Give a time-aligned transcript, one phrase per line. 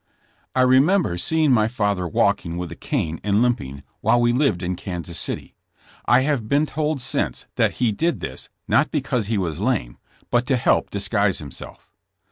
[0.55, 4.75] I remember seeing my father walking with a cane and limping, while we lived in
[4.75, 5.53] Kansas City.
[6.07, 9.99] I have been told since, that he did this, not because he was lame,
[10.31, 11.91] but to help disguise himself.